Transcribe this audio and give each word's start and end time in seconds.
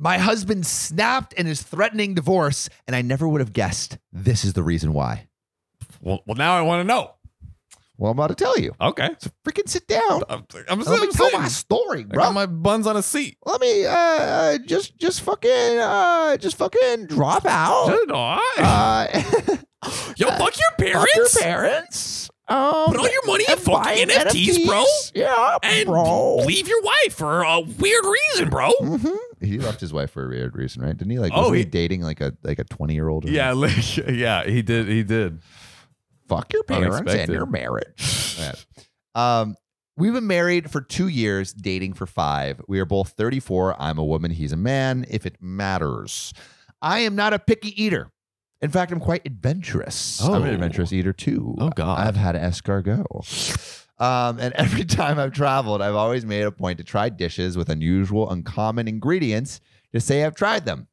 My 0.00 0.18
husband 0.18 0.64
snapped 0.64 1.34
and 1.36 1.48
is 1.48 1.62
threatening 1.62 2.14
divorce, 2.14 2.68
and 2.86 2.94
I 2.94 3.02
never 3.02 3.26
would 3.28 3.40
have 3.40 3.52
guessed 3.52 3.98
this 4.12 4.44
is 4.44 4.52
the 4.52 4.62
reason 4.62 4.92
why. 4.92 5.26
Well, 6.00 6.22
well, 6.26 6.36
now 6.36 6.56
I 6.56 6.62
want 6.62 6.80
to 6.80 6.84
know. 6.84 7.14
Well, 7.96 8.12
I'm 8.12 8.16
about 8.18 8.28
to 8.28 8.36
tell 8.36 8.56
you. 8.56 8.72
Okay. 8.80 9.08
So 9.18 9.30
freaking 9.44 9.68
sit 9.68 9.88
down. 9.88 10.22
I'm, 10.28 10.46
I'm, 10.68 10.78
Let 10.80 11.00
me 11.00 11.08
tell 11.08 11.32
my 11.32 11.48
story, 11.48 12.06
I 12.08 12.14
got 12.14 12.32
my 12.32 12.46
buns 12.46 12.86
on 12.86 12.96
a 12.96 13.02
seat. 13.02 13.38
Let 13.44 13.60
me 13.60 13.86
uh, 13.86 13.90
uh 13.92 14.58
just 14.58 14.96
just 14.98 15.22
fucking 15.22 15.50
uh 15.78 16.36
just 16.36 16.56
fucking 16.56 17.06
drop 17.06 17.44
out. 17.44 17.88
Did 17.88 18.10
I? 18.14 19.10
Uh, 19.82 19.90
Yo, 20.16 20.28
fuck 20.28 20.54
your 20.56 20.70
parents. 20.78 21.12
fuck 21.12 21.16
your 21.16 21.42
parents. 21.42 22.30
Um, 22.46 22.86
Put 22.86 22.96
all 22.98 23.10
your 23.10 23.26
money 23.26 23.44
in 23.48 23.56
fucking 23.58 24.06
buy 24.08 24.14
NFTs, 24.14 24.64
bro. 24.64 24.84
Yeah, 25.14 25.58
And 25.62 25.86
bro. 25.86 26.36
leave 26.36 26.66
your 26.68 26.80
wife 26.82 27.14
for 27.14 27.42
a 27.42 27.60
weird 27.60 28.04
reason, 28.04 28.48
bro. 28.48 28.70
hmm 28.78 29.08
He 29.40 29.58
left 29.58 29.80
his 29.80 29.92
wife 29.92 30.10
for 30.10 30.26
a 30.26 30.28
weird 30.28 30.56
reason, 30.56 30.82
right? 30.82 30.96
Didn't 30.96 31.10
he? 31.10 31.18
Like, 31.18 31.32
Oh, 31.34 31.38
wasn't 31.42 31.56
he, 31.56 31.60
he- 31.62 31.64
dating 31.70 32.02
like 32.02 32.20
a 32.20 32.34
like 32.42 32.58
a 32.58 32.64
twenty 32.64 32.94
year 32.94 33.08
old? 33.08 33.28
Yeah, 33.28 33.52
li- 33.54 33.70
yeah, 34.08 34.44
he 34.44 34.62
did. 34.62 34.88
He 34.88 35.02
did. 35.02 35.40
fuck 36.28 36.52
your 36.52 36.62
parents 36.64 37.10
and 37.12 37.30
your 37.32 37.46
marriage. 37.46 38.24
Yeah. 38.38 38.52
Um, 39.16 39.56
we've 39.96 40.12
been 40.12 40.28
married 40.28 40.70
for 40.70 40.80
two 40.80 41.08
years, 41.08 41.52
dating 41.52 41.94
for 41.94 42.06
five. 42.06 42.60
We 42.68 42.78
are 42.78 42.84
both 42.84 43.08
34. 43.16 43.74
I'm 43.82 43.98
a 43.98 44.04
woman, 44.04 44.30
he's 44.30 44.52
a 44.52 44.56
man, 44.56 45.04
if 45.10 45.26
it 45.26 45.36
matters. 45.40 46.32
I 46.80 47.00
am 47.00 47.16
not 47.16 47.32
a 47.32 47.40
picky 47.40 47.82
eater. 47.82 48.12
In 48.60 48.70
fact, 48.70 48.92
I'm 48.92 49.00
quite 49.00 49.22
adventurous. 49.24 50.22
I'm 50.22 50.42
an 50.44 50.50
Oh. 50.50 50.52
adventurous 50.54 50.92
eater 50.92 51.12
too. 51.12 51.56
Oh, 51.58 51.70
God. 51.70 52.06
I've 52.06 52.14
had 52.14 52.36
escargot. 52.36 53.86
Um, 53.98 54.38
and 54.38 54.52
every 54.56 54.84
time 54.84 55.18
I've 55.18 55.32
traveled, 55.32 55.82
I've 55.82 55.94
always 55.94 56.24
made 56.24 56.42
a 56.42 56.52
point 56.52 56.78
to 56.78 56.84
try 56.84 57.08
dishes 57.08 57.56
with 57.56 57.68
unusual, 57.68 58.30
uncommon 58.30 58.88
ingredients 58.88 59.60
to 59.92 60.00
say 60.00 60.24
I've 60.24 60.34
tried 60.34 60.64
them. 60.64 60.88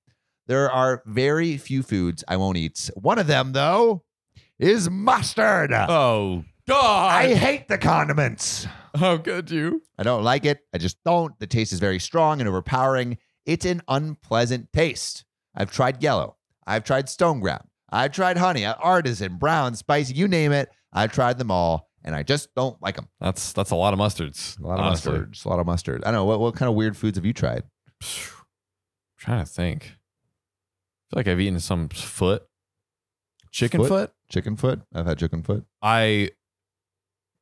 There 0.47 0.71
are 0.71 1.01
very 1.05 1.57
few 1.57 1.81
foods 1.81 2.23
I 2.27 2.37
won't 2.37 2.57
eat. 2.57 2.89
One 2.95 3.17
of 3.17 3.27
them, 3.27 3.53
though, 3.53 4.03
is 4.59 4.89
mustard. 4.89 5.71
Oh 5.73 6.43
God! 6.67 7.11
I 7.11 7.33
hate 7.33 7.67
the 7.67 7.77
condiments. 7.77 8.67
How 8.95 9.17
could 9.17 9.51
you? 9.51 9.81
I 9.97 10.03
don't 10.03 10.23
like 10.23 10.45
it. 10.45 10.59
I 10.73 10.77
just 10.77 11.03
don't. 11.03 11.37
The 11.39 11.47
taste 11.47 11.73
is 11.73 11.79
very 11.79 11.99
strong 11.99 12.39
and 12.39 12.47
overpowering. 12.47 13.17
It's 13.45 13.65
an 13.65 13.81
unpleasant 13.87 14.71
taste. 14.71 15.25
I've 15.55 15.71
tried 15.71 16.01
yellow. 16.01 16.37
I've 16.65 16.83
tried 16.83 17.09
stone 17.09 17.39
ground. 17.39 17.67
I've 17.89 18.11
tried 18.11 18.37
honey, 18.37 18.65
artisan, 18.65 19.37
brown, 19.37 19.75
spicy, 19.75 20.13
you 20.15 20.27
name 20.27 20.51
it. 20.51 20.69
I've 20.91 21.11
tried 21.11 21.37
them 21.37 21.51
all, 21.51 21.89
and 22.05 22.15
I 22.15 22.23
just 22.23 22.53
don't 22.55 22.81
like 22.81 22.95
them. 22.95 23.09
That's 23.19 23.51
that's 23.51 23.71
a 23.71 23.75
lot 23.75 23.93
of 23.93 23.99
mustards. 23.99 24.57
A 24.59 24.65
lot 24.65 24.79
of 24.79 24.85
honestly. 24.85 25.11
mustard. 25.11 25.37
A 25.45 25.49
lot 25.49 25.59
of 25.59 25.65
mustard. 25.65 26.03
I 26.03 26.07
don't 26.07 26.13
know. 26.13 26.25
What, 26.25 26.39
what 26.39 26.55
kind 26.55 26.69
of 26.69 26.75
weird 26.75 26.95
foods 26.95 27.17
have 27.17 27.25
you 27.25 27.33
tried? 27.33 27.63
I'm 28.01 28.07
trying 29.19 29.43
to 29.43 29.51
think. 29.51 29.83
I 29.83 31.03
feel 31.09 31.19
like 31.19 31.27
I've 31.27 31.39
eaten 31.41 31.59
some 31.59 31.89
foot, 31.89 32.43
chicken 33.51 33.81
Foot? 33.81 33.89
foot. 33.89 34.11
Chicken 34.29 34.55
foot? 34.55 34.81
I've 34.93 35.05
had 35.05 35.19
chicken 35.19 35.43
foot. 35.43 35.65
I 35.81 36.29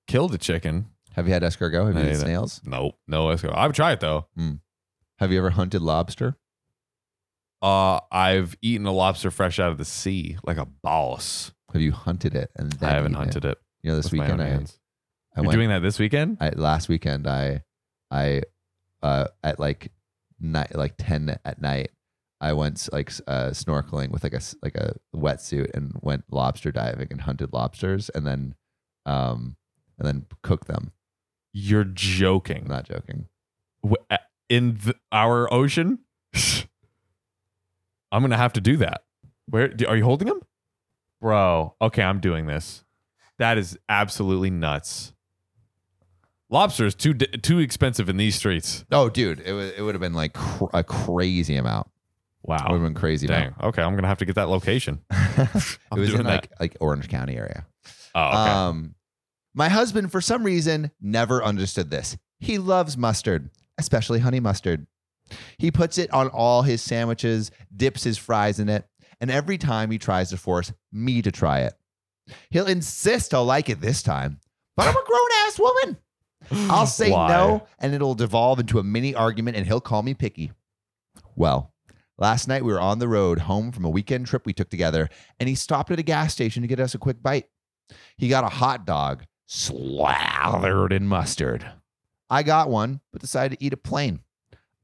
killed 0.07 0.33
a 0.33 0.37
chicken. 0.37 0.87
Have 1.15 1.27
you 1.27 1.33
had 1.33 1.43
escargot? 1.43 1.85
Have 1.85 1.95
you 1.95 1.99
I 1.99 2.03
eaten 2.03 2.07
ate 2.07 2.15
it. 2.15 2.19
snails? 2.19 2.61
Nope, 2.65 2.97
no 3.07 3.27
escargot. 3.27 3.55
I've 3.55 3.73
tried 3.73 3.93
it 3.93 3.99
though. 3.99 4.27
Have 5.19 5.31
you 5.31 5.37
ever 5.37 5.51
hunted 5.51 5.81
lobster? 5.81 6.35
Uh, 7.61 7.99
I've 8.11 8.57
eaten 8.61 8.85
a 8.85 8.91
lobster 8.91 9.31
fresh 9.31 9.57
out 9.59 9.71
of 9.71 9.77
the 9.77 9.85
sea, 9.85 10.37
like 10.43 10.57
a 10.57 10.65
boss. 10.65 11.53
Have 11.71 11.81
you 11.81 11.93
hunted 11.93 12.35
it? 12.35 12.51
And 12.57 12.73
then 12.73 12.89
I 12.89 12.93
haven't 12.93 13.13
hunted 13.13 13.45
it. 13.45 13.57
You 13.83 13.91
know, 13.91 13.97
this 13.97 14.05
with 14.05 14.13
my 14.15 14.23
weekend 14.25 14.41
own 14.41 14.47
I, 14.47 14.49
hands. 14.49 14.79
I 15.35 15.41
You're 15.41 15.47
went. 15.47 15.57
doing 15.57 15.69
that 15.69 15.81
this 15.81 15.99
weekend? 15.99 16.37
I, 16.39 16.49
last 16.49 16.89
weekend 16.89 17.27
I 17.27 17.63
I 18.11 18.41
uh 19.01 19.27
at 19.43 19.59
like 19.59 19.91
night 20.39 20.73
like 20.75 20.95
10 20.97 21.37
at 21.43 21.61
night 21.61 21.91
I 22.39 22.53
went 22.53 22.87
like 22.93 23.11
uh 23.27 23.49
snorkeling 23.49 24.09
with 24.11 24.23
like 24.23 24.33
a 24.33 24.41
like 24.61 24.75
a 24.75 24.95
wetsuit 25.15 25.71
and 25.73 25.93
went 26.01 26.23
lobster 26.31 26.71
diving 26.71 27.07
and 27.11 27.21
hunted 27.21 27.51
lobsters 27.53 28.09
and 28.09 28.25
then 28.25 28.55
um 29.05 29.55
and 29.99 30.07
then 30.07 30.25
cooked 30.43 30.67
them. 30.67 30.91
You're 31.53 31.81
I'm 31.81 31.93
joking. 31.95 32.65
not 32.67 32.85
joking. 32.85 33.27
W- 33.83 34.03
a- 34.09 34.19
In 34.49 34.75
the, 34.83 34.95
our 35.11 35.51
ocean? 35.53 35.99
I'm 38.11 38.21
gonna 38.21 38.37
have 38.37 38.53
to 38.53 38.61
do 38.61 38.77
that. 38.77 39.03
Where 39.47 39.67
do- 39.67 39.87
are 39.87 39.95
you 39.97 40.03
holding 40.03 40.27
them, 40.27 40.41
bro? 41.21 41.75
Okay, 41.81 42.01
I'm 42.03 42.19
doing 42.19 42.45
this. 42.47 42.83
That 43.43 43.57
is 43.57 43.77
absolutely 43.89 44.51
nuts. 44.51 45.11
Lobster 46.49 46.85
is 46.85 46.95
too 46.95 47.13
too 47.13 47.59
expensive 47.59 48.07
in 48.07 48.15
these 48.15 48.35
streets. 48.37 48.85
Oh 48.89 49.09
dude, 49.09 49.41
it 49.41 49.51
would 49.51 49.73
it 49.77 49.81
would 49.81 49.95
have 49.95 50.01
been 50.01 50.13
like 50.13 50.31
cr- 50.31 50.67
a 50.73 50.81
crazy 50.81 51.57
amount. 51.57 51.89
Wow, 52.43 52.55
it 52.55 52.71
would 52.71 52.79
have 52.79 52.87
been 52.87 52.93
crazy 52.93 53.27
Dang. 53.27 53.47
amount. 53.47 53.61
Okay, 53.63 53.81
I'm 53.81 53.95
gonna 53.95 54.07
have 54.07 54.19
to 54.19 54.25
get 54.25 54.35
that 54.35 54.47
location. 54.47 55.01
it 55.11 55.53
was 55.91 56.07
in 56.07 56.15
doing 56.15 56.25
like 56.25 56.51
like 56.57 56.77
Orange 56.79 57.09
County 57.09 57.35
area. 57.35 57.65
Oh, 58.15 58.27
okay. 58.27 58.51
Um, 58.51 58.95
my 59.53 59.67
husband, 59.67 60.09
for 60.09 60.21
some 60.21 60.45
reason, 60.45 60.91
never 61.01 61.43
understood 61.43 61.89
this. 61.89 62.15
He 62.39 62.59
loves 62.59 62.95
mustard, 62.95 63.49
especially 63.77 64.19
honey 64.19 64.39
mustard. 64.39 64.87
He 65.57 65.69
puts 65.69 65.97
it 65.97 66.13
on 66.13 66.29
all 66.29 66.61
his 66.61 66.81
sandwiches, 66.81 67.51
dips 67.75 68.05
his 68.05 68.17
fries 68.17 68.59
in 68.59 68.69
it, 68.69 68.87
and 69.19 69.29
every 69.29 69.57
time 69.57 69.91
he 69.91 69.97
tries 69.97 70.29
to 70.29 70.37
force 70.37 70.71
me 70.93 71.21
to 71.21 71.31
try 71.31 71.59
it, 71.63 71.73
he'll 72.49 72.67
insist 72.67 73.33
I'll 73.33 73.45
like 73.45 73.69
it 73.69 73.81
this 73.81 74.03
time. 74.03 74.39
But 74.75 74.87
I'm 74.87 74.95
a 74.97 75.05
grown 75.05 75.27
ass 75.45 75.59
woman. 75.59 75.97
I'll 76.71 76.85
say 76.87 77.11
Why? 77.11 77.29
no, 77.29 77.67
and 77.79 77.93
it'll 77.93 78.15
devolve 78.15 78.59
into 78.59 78.79
a 78.79 78.83
mini 78.83 79.15
argument, 79.15 79.55
and 79.57 79.65
he'll 79.65 79.81
call 79.81 80.03
me 80.03 80.13
picky. 80.13 80.51
Well, 81.35 81.73
last 82.17 82.47
night 82.47 82.65
we 82.65 82.73
were 82.73 82.81
on 82.81 82.99
the 82.99 83.07
road 83.07 83.39
home 83.39 83.71
from 83.71 83.85
a 83.85 83.89
weekend 83.89 84.27
trip 84.27 84.45
we 84.45 84.53
took 84.53 84.69
together, 84.69 85.09
and 85.39 85.47
he 85.47 85.55
stopped 85.55 85.91
at 85.91 85.99
a 85.99 86.03
gas 86.03 86.33
station 86.33 86.61
to 86.61 86.67
get 86.67 86.79
us 86.79 86.95
a 86.95 86.99
quick 86.99 87.21
bite. 87.21 87.47
He 88.17 88.27
got 88.29 88.43
a 88.43 88.49
hot 88.49 88.85
dog 88.85 89.23
slathered 89.45 90.91
in 90.91 91.07
mustard. 91.07 91.65
I 92.29 92.43
got 92.43 92.69
one, 92.69 92.99
but 93.11 93.21
decided 93.21 93.57
to 93.57 93.63
eat 93.63 93.73
it 93.73 93.83
plain. 93.83 94.19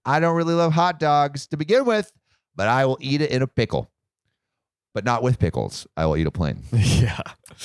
I 0.06 0.20
don't 0.20 0.36
really 0.36 0.54
love 0.54 0.74
hot 0.74 1.00
dogs 1.00 1.48
to 1.48 1.58
begin 1.58 1.86
with, 1.86 2.12
but 2.56 2.68
I 2.68 2.86
will 2.86 2.98
eat 3.02 3.22
it 3.22 3.32
in 3.32 3.42
a 3.42 3.48
pickle. 3.48 3.92
But 4.94 5.06
not 5.06 5.22
with 5.22 5.38
pickles. 5.40 5.86
I 5.96 6.06
will 6.06 6.18
eat 6.18 6.26
it 6.28 6.32
plain. 6.32 6.64
yeah. 6.74 7.22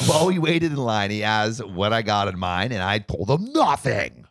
While 0.07 0.27
we 0.27 0.39
waited 0.39 0.73
in 0.73 0.77
line, 0.77 1.11
he 1.11 1.23
asked 1.25 1.65
what 1.67 1.93
I 1.93 2.03
got 2.03 2.29
in 2.29 2.39
mine, 2.39 2.71
and 2.71 2.83
I 2.83 2.99
told 2.99 3.31
him 3.31 3.53
nothing. 3.53 4.27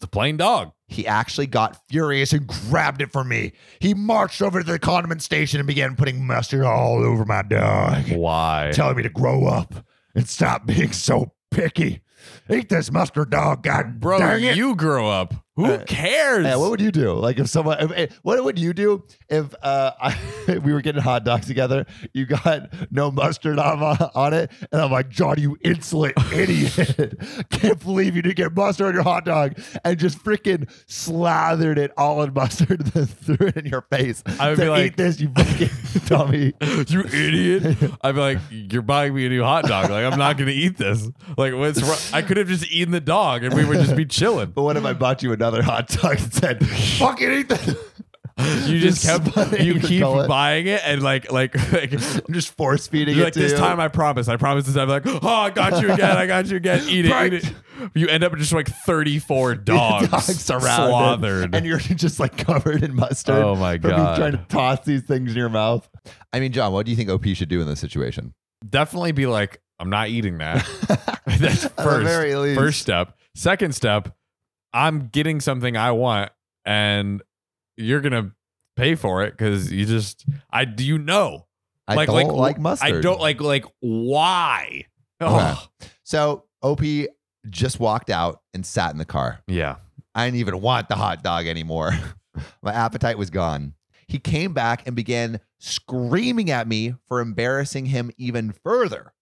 The 0.00 0.08
plain 0.08 0.36
dog. 0.36 0.72
He 0.88 1.06
actually 1.06 1.46
got 1.46 1.78
furious 1.88 2.32
and 2.32 2.46
grabbed 2.46 3.00
it 3.00 3.12
from 3.12 3.28
me. 3.28 3.52
He 3.78 3.94
marched 3.94 4.42
over 4.42 4.60
to 4.62 4.72
the 4.72 4.78
condiment 4.80 5.22
station 5.22 5.60
and 5.60 5.66
began 5.66 5.94
putting 5.94 6.26
mustard 6.26 6.64
all 6.64 6.98
over 7.04 7.24
my 7.24 7.42
dog, 7.42 8.10
Why? 8.10 8.72
telling 8.74 8.96
me 8.96 9.04
to 9.04 9.08
grow 9.08 9.46
up 9.46 9.86
and 10.16 10.28
stop 10.28 10.66
being 10.66 10.92
so 10.92 11.32
picky. 11.52 12.02
Eat 12.50 12.68
this 12.68 12.90
mustard 12.90 13.30
dog, 13.30 13.62
god 13.62 14.00
Bro, 14.00 14.18
dang 14.18 14.42
it. 14.42 14.56
you 14.56 14.74
grow 14.74 15.08
up. 15.08 15.34
Who 15.56 15.66
Uh, 15.66 15.84
cares? 15.84 16.46
Yeah, 16.46 16.56
what 16.56 16.70
would 16.70 16.80
you 16.80 16.90
do? 16.90 17.12
Like 17.12 17.38
if 17.38 17.46
someone, 17.48 17.78
if, 17.78 17.90
eh, 17.92 18.06
what 18.22 18.42
would 18.42 18.58
you 18.58 18.72
do 18.72 19.04
if 19.28 19.54
uh, 19.62 19.90
I, 20.00 20.16
we 20.64 20.72
were 20.72 20.80
getting 20.80 21.02
hot 21.02 21.24
dogs 21.24 21.46
together? 21.46 21.84
You 22.14 22.24
got 22.24 22.72
no 22.90 23.10
mustard 23.10 23.58
on 23.58 23.82
on 24.14 24.32
it, 24.32 24.50
and 24.72 24.80
I'm 24.80 24.90
like, 24.90 25.10
John, 25.10 25.34
you 25.38 25.58
insolent 25.62 26.14
idiot! 26.32 27.18
Can't 27.50 27.78
believe 27.80 28.16
you 28.16 28.22
didn't 28.22 28.36
get 28.36 28.54
mustard 28.56 28.86
on 28.86 28.94
your 28.94 29.02
hot 29.02 29.26
dog, 29.26 29.60
and 29.84 29.98
just 29.98 30.24
freaking 30.24 30.70
slathered 30.86 31.76
it 31.78 31.92
all 31.98 32.22
in 32.22 32.32
mustard, 32.32 32.80
and 32.80 32.86
then 32.92 33.06
threw 33.06 33.48
it 33.48 33.56
in 33.58 33.66
your 33.66 33.82
face. 33.82 34.22
I 34.40 34.48
would 34.50 34.58
be 34.58 34.68
like- 34.70 34.86
eat 34.92 34.96
this, 34.96 35.20
you 35.20 35.30
fucking 35.36 35.68
dummy. 36.06 36.52
you 36.88 37.00
idiot. 37.04 37.76
I'd 38.00 38.14
be 38.14 38.20
like, 38.20 38.38
you're 38.50 38.80
buying 38.80 39.14
me 39.14 39.26
a 39.26 39.28
new 39.28 39.42
hot 39.42 39.64
dog. 39.66 39.90
Like, 39.90 40.10
I'm 40.10 40.18
not 40.18 40.38
going 40.38 40.48
to 40.48 40.54
eat 40.54 40.78
this. 40.78 41.08
Like, 41.36 41.52
what's 41.54 41.82
wrong? 41.82 41.98
I 42.14 42.22
could 42.22 42.36
have 42.38 42.48
just 42.48 42.70
eaten 42.70 42.92
the 42.92 43.00
dog 43.00 43.44
and 43.44 43.54
we 43.54 43.64
would 43.64 43.78
just 43.78 43.94
be 43.96 44.06
chilling. 44.06 44.50
But 44.50 44.62
what 44.62 44.76
if 44.76 44.84
I 44.84 44.92
bought 44.94 45.22
you 45.22 45.32
another 45.42 45.62
hot 45.62 45.88
dog 45.88 46.18
and 46.20 46.32
said, 46.32 46.66
"Fucking 46.98 47.32
eat 47.32 47.48
this"? 47.48 47.76
You 48.66 48.80
just 48.80 49.04
kept, 49.06 49.60
you 49.60 49.78
keep 49.78 50.00
gullet. 50.00 50.26
buying 50.26 50.66
it 50.66 50.80
and 50.86 51.02
like, 51.02 51.30
like, 51.30 51.54
like, 51.72 51.92
I'm 51.92 52.32
just 52.32 52.56
force 52.56 52.86
feeding 52.86 53.14
you're 53.14 53.24
it 53.24 53.26
like 53.26 53.32
to 53.34 53.40
this 53.40 53.52
you. 53.52 53.58
time 53.58 53.78
I 53.78 53.88
promise. 53.88 54.26
I 54.26 54.36
promise 54.36 54.64
this 54.64 54.74
time. 54.74 54.88
Like, 54.88 55.02
oh, 55.06 55.20
I 55.22 55.50
got 55.50 55.82
you 55.82 55.92
again. 55.92 56.16
I 56.16 56.26
got 56.26 56.46
you 56.46 56.56
again. 56.56 56.82
Eat 56.88 57.04
it, 57.06 57.10
Right. 57.12 57.32
eat 57.34 57.44
it. 57.44 57.52
You 57.94 58.08
end 58.08 58.24
up 58.24 58.32
with 58.32 58.40
just 58.40 58.52
like 58.54 58.68
34 58.68 59.54
dogs, 59.56 60.08
dogs 60.08 60.34
slathered. 60.64 61.54
and 61.54 61.66
you're 61.66 61.78
just 61.78 62.18
like 62.20 62.36
covered 62.38 62.82
in 62.82 62.94
mustard. 62.94 63.34
Oh 63.36 63.54
my 63.54 63.76
from 63.78 63.90
you 63.90 63.96
God. 63.96 64.16
Trying 64.16 64.32
to 64.32 64.44
toss 64.48 64.80
these 64.84 65.02
things 65.02 65.32
in 65.32 65.36
your 65.36 65.48
mouth. 65.50 65.88
I 66.32 66.40
mean, 66.40 66.52
John, 66.52 66.72
what 66.72 66.86
do 66.86 66.90
you 66.90 66.96
think 66.96 67.10
OP 67.10 67.26
should 67.34 67.48
do 67.50 67.60
in 67.60 67.66
this 67.66 67.80
situation? 67.80 68.32
Definitely 68.68 69.12
be 69.12 69.26
like, 69.26 69.60
I'm 69.78 69.90
not 69.90 70.08
eating 70.08 70.38
that. 70.38 70.66
That's 71.26 71.66
At 71.66 71.76
the 71.76 71.82
first. 71.82 72.06
very 72.06 72.34
least. 72.36 72.58
First 72.58 72.80
step. 72.80 73.16
Second 73.34 73.74
step, 73.74 74.14
I'm 74.72 75.08
getting 75.08 75.40
something 75.40 75.76
I 75.76 75.92
want, 75.92 76.30
and 76.64 77.22
you're 77.76 78.00
gonna 78.00 78.32
pay 78.76 78.94
for 78.94 79.22
it 79.22 79.32
because 79.32 79.72
you 79.72 79.84
just 79.84 80.24
I 80.50 80.64
do 80.64 80.84
you 80.84 80.98
know 80.98 81.46
I 81.86 81.94
like 81.94 82.06
don't 82.08 82.28
like 82.28 82.36
like, 82.36 82.58
mustard. 82.58 82.96
I 82.96 83.00
don't 83.00 83.20
like 83.20 83.40
like 83.40 83.64
why? 83.80 84.86
Okay. 85.20 85.54
So 86.04 86.44
OP 86.62 86.80
just 87.48 87.80
walked 87.80 88.10
out 88.10 88.40
and 88.54 88.64
sat 88.64 88.92
in 88.92 88.98
the 88.98 89.04
car. 89.04 89.40
yeah. 89.46 89.76
I 90.14 90.26
didn't 90.26 90.40
even 90.40 90.60
want 90.60 90.90
the 90.90 90.94
hot 90.94 91.22
dog 91.22 91.46
anymore. 91.46 91.92
My 92.62 92.72
appetite 92.72 93.16
was 93.16 93.30
gone. 93.30 93.72
he 94.06 94.18
came 94.18 94.52
back 94.52 94.86
and 94.86 94.94
began 94.94 95.40
screaming 95.58 96.50
at 96.50 96.68
me 96.68 96.94
for 97.08 97.20
embarrassing 97.20 97.86
him 97.86 98.10
even 98.18 98.52
further. 98.52 99.14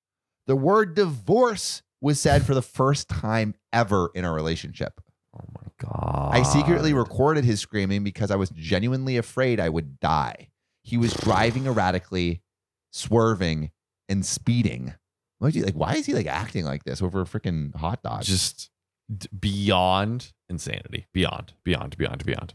The 0.49 0.57
word 0.57 0.95
divorce 0.97 1.83
was 2.01 2.21
said 2.21 2.45
for 2.45 2.55
the 2.55 2.63
first 2.63 3.09
time 3.09 3.55
ever 3.73 4.11
in 4.15 4.25
our 4.25 4.35
relationship. 4.35 5.01
Oh 5.41 5.49
my 5.55 5.69
god. 5.79 6.31
I 6.35 6.43
secretly 6.43 6.93
recorded 6.93 7.45
his 7.45 7.61
screaming 7.61 8.05
because 8.05 8.31
I 8.31 8.37
was 8.37 8.51
genuinely 8.51 9.17
afraid 9.17 9.61
I 9.61 9.69
would 9.69 10.01
die. 10.01 10.51
He 10.83 10.97
was 10.97 11.13
driving 11.15 11.67
erratically, 11.67 12.43
swerving, 12.91 13.71
and 14.09 14.25
speeding. 14.25 14.95
Like, 15.41 15.55
like, 15.55 15.75
why 15.75 15.95
is 15.95 16.07
he 16.07 16.15
like 16.15 16.27
acting 16.27 16.65
like 16.65 16.85
this 16.85 17.01
over 17.01 17.23
a 17.23 17.25
freaking 17.25 17.75
hot 17.75 18.03
dog? 18.03 18.23
just 18.23 18.71
d- 19.15 19.29
beyond 19.39 20.33
insanity. 20.49 21.07
Beyond, 21.13 21.55
beyond, 21.65 21.97
beyond, 21.97 22.25
beyond. 22.25 22.55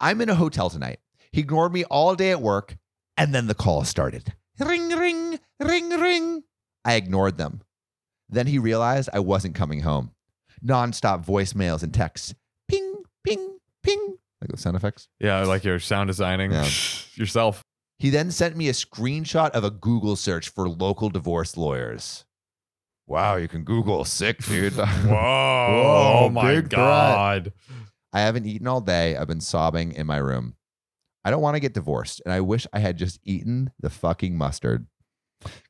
I'm 0.00 0.20
in 0.20 0.28
a 0.28 0.34
hotel 0.34 0.68
tonight. 0.70 0.98
He 1.32 1.40
ignored 1.40 1.72
me 1.72 1.84
all 1.84 2.14
day 2.14 2.30
at 2.30 2.42
work, 2.42 2.76
and 3.16 3.34
then 3.34 3.46
the 3.46 3.54
call 3.54 3.84
started. 3.84 4.34
Ring, 4.58 4.88
ring, 4.90 5.38
ring, 5.60 5.90
ring. 5.90 6.42
I 6.84 6.94
ignored 6.94 7.38
them. 7.38 7.62
Then 8.28 8.46
he 8.46 8.58
realized 8.58 9.08
I 9.12 9.20
wasn't 9.20 9.54
coming 9.54 9.80
home. 9.80 10.12
Nonstop 10.66 11.24
voicemails 11.24 11.82
and 11.82 11.92
texts. 11.92 12.34
Ping, 12.68 13.02
ping, 13.24 13.58
ping. 13.82 14.16
Like 14.40 14.50
those 14.50 14.60
sound 14.60 14.76
effects. 14.76 15.08
Yeah, 15.20 15.42
like 15.44 15.64
your 15.64 15.78
sound 15.78 16.08
designing 16.08 16.52
Yeah. 16.52 16.68
yourself. 17.14 17.62
He 17.98 18.10
then 18.10 18.30
sent 18.30 18.56
me 18.56 18.68
a 18.68 18.72
screenshot 18.72 19.50
of 19.50 19.64
a 19.64 19.70
Google 19.70 20.16
search 20.16 20.48
for 20.48 20.68
local 20.68 21.08
divorce 21.10 21.56
lawyers. 21.56 22.24
Wow, 23.06 23.36
you 23.36 23.48
can 23.48 23.64
Google 23.64 24.04
sick, 24.04 24.38
dude. 24.44 24.72
Whoa. 24.74 26.20
Oh 26.24 26.28
my 26.30 26.54
big 26.54 26.70
god. 26.70 27.52
I 28.12 28.20
haven't 28.20 28.46
eaten 28.46 28.66
all 28.66 28.80
day. 28.80 29.16
I've 29.16 29.28
been 29.28 29.40
sobbing 29.40 29.92
in 29.92 30.06
my 30.06 30.16
room. 30.16 30.54
I 31.24 31.30
don't 31.30 31.42
want 31.42 31.56
to 31.56 31.60
get 31.60 31.74
divorced, 31.74 32.20
and 32.24 32.32
I 32.32 32.40
wish 32.40 32.66
I 32.72 32.78
had 32.78 32.96
just 32.98 33.18
eaten 33.24 33.70
the 33.80 33.90
fucking 33.90 34.36
mustard. 34.36 34.86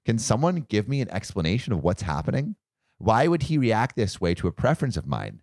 Can 0.04 0.18
someone 0.18 0.66
give 0.68 0.88
me 0.88 1.00
an 1.00 1.10
explanation 1.10 1.72
of 1.72 1.82
what's 1.82 2.02
happening? 2.02 2.56
Why 2.98 3.26
would 3.26 3.44
he 3.44 3.58
react 3.58 3.96
this 3.96 4.20
way 4.20 4.34
to 4.34 4.48
a 4.48 4.52
preference 4.52 4.96
of 4.96 5.06
mine? 5.06 5.40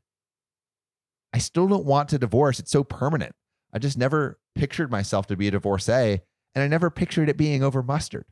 I 1.34 1.38
still 1.38 1.68
don't 1.68 1.86
want 1.86 2.10
to 2.10 2.18
divorce. 2.18 2.60
It's 2.60 2.72
so 2.72 2.84
permanent. 2.84 3.34
I 3.74 3.80
just 3.80 3.98
never 3.98 4.40
pictured 4.56 4.92
myself 4.92 5.28
to 5.28 5.38
be 5.38 5.48
a 5.48 5.52
divorcee, 5.52 6.22
and 6.56 6.64
I 6.64 6.68
never 6.68 6.90
pictured 6.90 7.30
it 7.30 7.38
being 7.38 7.64
over 7.64 7.82
mustard. 7.82 8.26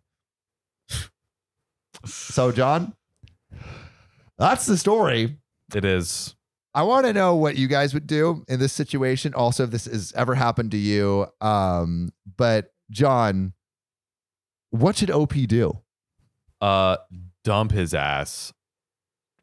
so, 2.06 2.52
John, 2.52 2.94
that's 4.38 4.66
the 4.66 4.78
story. 4.78 5.38
It 5.74 5.86
is. 5.86 6.36
I 6.74 6.84
want 6.84 7.06
to 7.06 7.14
know 7.14 7.36
what 7.36 7.56
you 7.56 7.68
guys 7.68 7.94
would 7.94 8.08
do 8.08 8.44
in 8.48 8.60
this 8.60 8.74
situation. 8.74 9.34
Also, 9.34 9.64
if 9.64 9.72
this 9.72 9.86
has 9.86 10.14
ever 10.16 10.36
happened 10.36 10.72
to 10.72 10.78
you. 10.78 11.28
Um, 11.42 12.12
but 12.38 12.72
John, 12.92 13.54
what 14.72 14.96
should 14.98 15.12
OP 15.12 15.34
do? 15.34 15.80
uh 16.62 16.98
dump 17.46 17.72
his 17.72 17.94
ass 17.94 18.52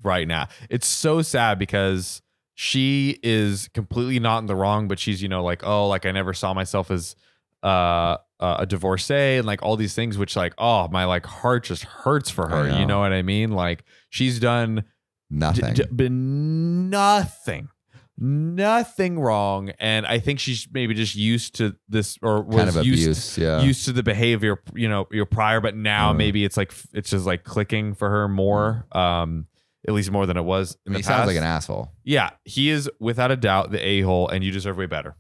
right 0.03 0.27
now. 0.29 0.49
It's 0.71 0.87
so 0.87 1.23
sad 1.23 1.59
because 1.59 2.23
she 2.55 3.19
is 3.23 3.69
completely 3.75 4.19
not 4.19 4.39
in 4.39 4.47
the 4.47 4.57
wrong, 4.57 4.89
but 4.89 4.99
she's, 4.99 5.23
you 5.23 5.29
know, 5.29 5.45
like, 5.45 5.65
oh, 5.67 5.89
like 5.89 6.07
I 6.07 6.13
never 6.13 6.33
saw 6.33 6.55
myself 6.55 6.91
as 6.91 7.17
uh 7.63 8.17
uh, 8.39 8.57
a 8.61 8.67
divorcee 8.67 9.39
and 9.39 9.47
like 9.47 9.63
all 9.63 9.77
these 9.77 9.95
things 9.95 10.19
which 10.19 10.37
like 10.37 10.53
oh 10.59 10.87
my 10.89 11.07
like 11.07 11.25
heart 11.25 11.65
just 11.65 11.85
hurts 11.85 12.29
for 12.29 12.47
her 12.51 12.69
know. 12.69 12.79
you 12.79 12.85
know 12.85 12.99
what 13.01 13.11
i 13.11 13.23
mean 13.23 13.51
like 13.51 13.83
she's 14.11 14.39
done 14.39 14.85
Nothing. 15.31 15.73
d- 15.73 15.83
d- 15.85 15.89
been 15.91 16.91
nothing 16.91 17.71
nothing 18.19 19.19
wrong 19.19 19.71
and 19.79 20.07
i 20.07 20.19
think 20.19 20.39
she's 20.39 20.69
maybe 20.73 20.93
just 20.93 21.17
used 21.17 21.55
to 21.57 21.75
this 21.89 22.19
or 22.21 22.43
was 22.43 22.57
kind 22.57 22.69
of 22.77 22.85
used 22.85 23.03
abuse. 23.05 23.39
yeah. 23.39 23.63
used 23.63 23.87
to 23.87 23.93
the 23.93 24.03
behavior 24.03 24.61
you 24.75 24.89
know 24.89 25.07
your 25.11 25.27
prior 25.27 25.61
but 25.61 25.75
now 25.75 26.13
Mm. 26.13 26.17
maybe 26.17 26.45
it's 26.45 26.57
like 26.59 26.73
it's 26.93 27.09
just 27.11 27.25
like 27.25 27.43
clicking 27.43 27.95
for 27.95 28.11
her 28.11 28.29
more 28.29 28.87
um 28.93 29.47
at 29.89 29.95
least 29.95 30.11
more 30.11 30.27
than 30.27 30.37
it 30.37 30.43
was 30.45 30.77
I 30.87 30.89
in 30.89 30.93
mean, 30.93 30.99
he 30.99 31.03
the 31.03 31.07
sounds 31.09 31.27
like 31.27 31.37
an 31.37 31.43
asshole. 31.45 31.91
yeah 32.05 32.31
he 32.45 32.71
is 32.71 32.91
without 33.01 33.31
a 33.31 33.37
doubt 33.37 33.71
the 33.71 33.85
a-hole 33.85 34.29
and 34.29 34.43
you 34.45 34.51
deserve 34.53 34.77
way 34.77 34.87
better 34.87 35.17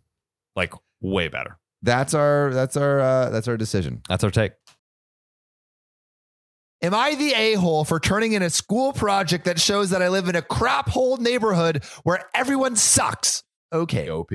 like 0.54 0.72
way 1.00 1.28
better 1.28 1.58
That's 1.82 2.14
our. 2.14 2.52
That's 2.52 2.76
our. 2.76 3.00
Uh, 3.00 3.30
that's 3.30 3.46
our 3.48 3.56
decision. 3.56 4.00
that's 4.08 4.24
our 4.24 4.30
take 4.30 4.52
Am 6.82 6.94
I 6.94 7.14
the 7.14 7.32
a 7.34 7.54
hole 7.54 7.84
for 7.84 7.98
turning 7.98 8.32
in 8.32 8.42
a 8.42 8.50
school 8.50 8.92
project 8.92 9.44
that 9.46 9.58
shows 9.60 9.90
that 9.90 10.02
I 10.02 10.08
live 10.08 10.28
in 10.28 10.36
a 10.36 10.42
crap 10.42 10.88
hole 10.88 11.16
neighborhood 11.16 11.82
where 12.04 12.24
everyone 12.34 12.76
sucks? 12.76 13.42
Okay. 13.72 14.08
op 14.10 14.30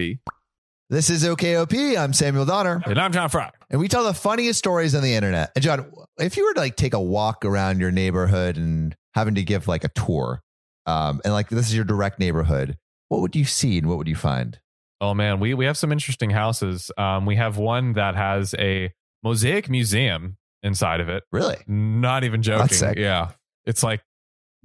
This 0.89 1.10
is 1.10 1.24
OKOP. 1.24 1.98
I'm 1.98 2.13
Samuel 2.13 2.45
Donner. 2.45 2.81
and 2.86 3.00
i'm 3.00 3.12
john 3.13 3.30
Frye 3.30 3.51
And 3.69 3.80
we 3.80 3.88
tell 3.88 4.04
the 4.04 4.13
funniest 4.13 4.60
stories 4.60 4.95
on 4.95 5.04
the 5.04 5.13
internet. 5.13 5.51
And 5.56 5.63
John, 5.63 5.92
if 6.19 6.36
you 6.36 6.45
were 6.45 6.54
to 6.54 6.60
like 6.60 6.75
take 6.75 6.94
a 6.94 7.00
walk 7.01 7.45
around 7.45 7.80
your 7.80 7.92
neighborhood 7.92 8.57
and 8.57 8.95
having 9.13 9.36
to 9.36 9.44
give 9.44 9.68
like 9.68 9.84
a 9.84 9.90
tour, 9.90 10.42
um, 10.86 11.22
and 11.24 11.34
like 11.34 11.50
this 11.50 11.68
is 11.68 11.75
your 11.75 11.86
direct 11.86 12.19
neighborhood, 12.19 12.78
what 13.10 13.22
would 13.22 13.36
you 13.36 13.46
see 13.46 13.78
and 13.78 13.88
what 13.88 13.98
would 13.98 14.08
you 14.08 14.16
find? 14.16 14.60
Oh 15.00 15.13
man, 15.13 15.40
we 15.40 15.54
we 15.54 15.66
have 15.66 15.78
some 15.78 15.92
interesting 15.92 16.30
houses. 16.30 16.92
Um, 16.98 17.25
we 17.25 17.36
have 17.36 17.58
one 17.58 17.94
that 17.94 18.16
has 18.16 18.54
a 18.60 18.92
mosaic 19.24 19.69
museum 19.69 20.38
inside 20.63 21.00
of 21.00 21.10
it. 21.10 21.24
Really? 21.31 21.58
Not 21.68 22.24
even 22.24 22.42
joking. 22.42 22.94
Yeah, 22.98 23.31
it's 23.66 23.84
like 23.84 24.02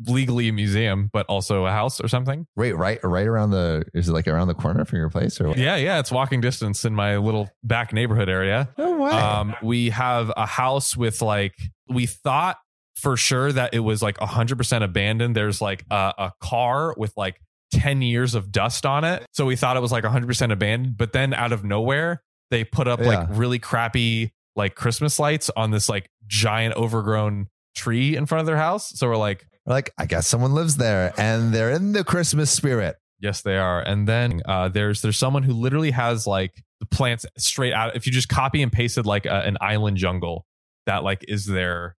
legally 0.06 0.48
a 0.48 0.52
museum, 0.52 1.08
but 1.12 1.26
also 1.26 1.64
a 1.66 1.70
house 1.70 2.00
or 2.00 2.08
something. 2.08 2.46
Wait, 2.54 2.74
right, 2.74 3.02
right 3.02 3.26
around 3.26 3.50
the 3.50 3.84
is 3.94 4.08
it 4.08 4.12
like 4.12 4.28
around 4.28 4.48
the 4.48 4.54
corner 4.54 4.84
from 4.84 4.98
your 4.98 5.08
place 5.10 5.40
or 5.40 5.48
what? 5.48 5.58
Yeah, 5.58 5.76
yeah, 5.76 5.98
it's 5.98 6.10
walking 6.10 6.40
distance 6.40 6.84
in 6.84 6.94
my 6.94 7.16
little 7.16 7.48
back 7.64 7.92
neighborhood 7.92 8.28
area. 8.28 8.68
Oh 8.78 8.96
wow! 8.96 9.40
Um, 9.40 9.56
we 9.62 9.90
have 9.90 10.32
a 10.36 10.46
house 10.46 10.96
with 10.96 11.22
like 11.22 11.54
we 11.88 12.06
thought 12.06 12.58
for 12.96 13.16
sure 13.16 13.52
that 13.52 13.74
it 13.74 13.80
was 13.80 14.02
like 14.02 14.16
100% 14.18 14.82
abandoned. 14.82 15.36
There's 15.36 15.60
like 15.60 15.84
a, 15.90 16.12
a 16.18 16.32
car 16.40 16.94
with 16.96 17.12
like 17.16 17.40
10 17.72 18.00
years 18.02 18.34
of 18.34 18.50
dust 18.52 18.86
on 18.86 19.04
it. 19.04 19.26
So 19.32 19.44
we 19.44 19.56
thought 19.56 19.76
it 19.76 19.80
was 19.80 19.92
like 19.92 20.04
100% 20.04 20.52
abandoned, 20.52 20.96
but 20.96 21.12
then 21.12 21.34
out 21.34 21.52
of 21.52 21.64
nowhere, 21.64 22.22
they 22.50 22.64
put 22.64 22.88
up 22.88 23.00
Yeah. 23.00 23.06
like 23.06 23.28
really 23.30 23.58
crappy 23.58 24.32
like 24.54 24.74
Christmas 24.74 25.18
lights 25.18 25.50
on 25.56 25.70
this 25.72 25.88
like 25.88 26.08
giant 26.26 26.74
overgrown 26.76 27.48
tree 27.74 28.16
in 28.16 28.24
front 28.24 28.40
of 28.40 28.46
their 28.46 28.56
house. 28.56 28.98
So 28.98 29.06
we're 29.08 29.16
like, 29.16 29.46
We're 29.66 29.74
like, 29.74 29.90
I 29.98 30.06
guess 30.06 30.26
someone 30.26 30.54
lives 30.54 30.76
there 30.76 31.12
and 31.18 31.52
they're 31.52 31.72
in 31.72 31.92
the 31.92 32.04
Christmas 32.04 32.50
spirit. 32.50 32.96
Yes, 33.20 33.42
they 33.42 33.56
are. 33.58 33.80
And 33.82 34.06
then 34.08 34.40
uh, 34.46 34.68
there's 34.68 35.02
there's 35.02 35.18
someone 35.18 35.42
who 35.42 35.52
literally 35.52 35.90
has 35.90 36.26
like 36.26 36.52
the 36.80 36.86
plants 36.86 37.26
straight 37.36 37.72
out. 37.72 37.96
If 37.96 38.06
you 38.06 38.12
just 38.12 38.28
copy 38.28 38.62
and 38.62 38.70
pasted 38.72 39.04
like 39.06 39.26
a, 39.26 39.42
an 39.46 39.56
island 39.60 39.96
jungle, 39.98 40.46
that 40.86 41.02
like 41.02 41.24
is 41.28 41.46
their 41.46 41.96